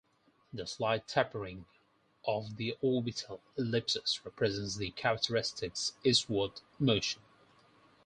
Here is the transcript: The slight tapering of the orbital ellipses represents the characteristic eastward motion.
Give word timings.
The 0.51 0.65
slight 0.65 1.07
tapering 1.07 1.67
of 2.25 2.55
the 2.57 2.75
orbital 2.81 3.39
ellipses 3.55 4.19
represents 4.25 4.77
the 4.77 4.89
characteristic 4.89 5.73
eastward 6.03 6.59
motion. 6.79 7.21